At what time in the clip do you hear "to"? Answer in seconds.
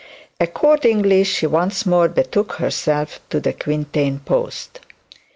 3.29-3.39